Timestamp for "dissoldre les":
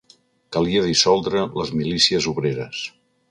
0.85-1.73